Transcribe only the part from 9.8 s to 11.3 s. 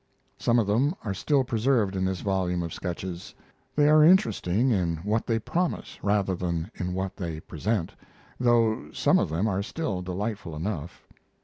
delightful enough.